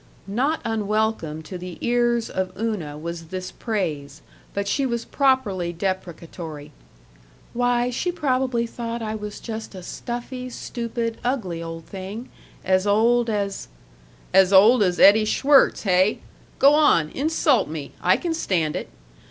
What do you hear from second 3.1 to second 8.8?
this praise, but she was properly deprecatory: "Why, she probably